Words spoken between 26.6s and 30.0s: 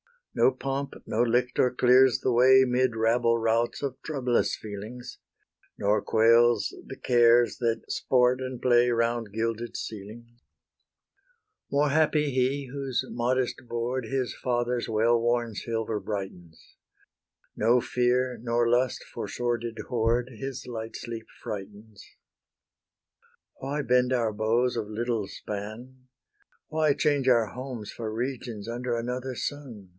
Why change our homes for regions under Another sun?